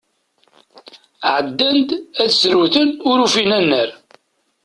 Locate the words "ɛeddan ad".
1.35-2.29